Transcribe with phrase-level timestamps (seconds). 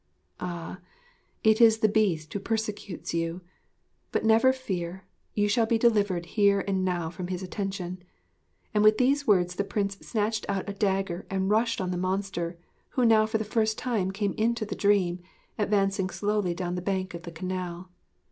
[0.39, 0.79] Ah,
[1.43, 3.41] it is the Beast who persecutes you!
[4.11, 8.03] But, never fear, you shall be delivered here and now from his attention'
[8.73, 12.57] and with these words the Prince snatched out a dagger and rushed on the monster,
[12.97, 15.19] who now for the first time came into the dream,
[15.59, 17.91] advancing slowly down the bank of the canal.